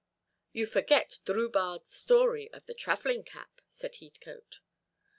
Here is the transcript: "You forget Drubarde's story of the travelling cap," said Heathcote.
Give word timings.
"You 0.51 0.65
forget 0.65 1.19
Drubarde's 1.27 1.91
story 1.93 2.51
of 2.53 2.65
the 2.65 2.73
travelling 2.73 3.21
cap," 3.23 3.61
said 3.69 3.97
Heathcote. 3.97 4.57